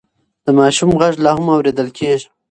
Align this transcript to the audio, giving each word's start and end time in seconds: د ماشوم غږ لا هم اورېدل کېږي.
د 0.45 0.47
ماشوم 0.59 0.91
غږ 1.01 1.15
لا 1.23 1.31
هم 1.37 1.47
اورېدل 1.55 1.89
کېږي. 1.97 2.27